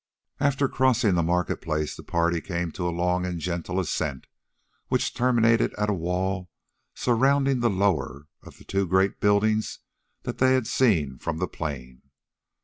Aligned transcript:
After 0.39 0.67
crossing 0.67 1.13
the 1.13 1.21
market 1.21 1.57
place 1.61 1.95
the 1.95 2.01
party 2.01 2.41
came 2.41 2.71
to 2.71 2.87
a 2.87 2.89
long 2.89 3.23
and 3.23 3.39
gentle 3.39 3.79
ascent, 3.79 4.25
which 4.87 5.13
terminated 5.13 5.75
at 5.77 5.91
a 5.91 5.93
wall 5.93 6.49
surrounding 6.95 7.59
the 7.59 7.69
lower 7.69 8.25
of 8.41 8.57
the 8.57 8.63
two 8.63 8.87
great 8.87 9.19
buildings 9.21 9.77
that 10.23 10.39
they 10.39 10.55
had 10.55 10.65
seen 10.65 11.19
from 11.19 11.37
the 11.37 11.47
plain. 11.47 12.01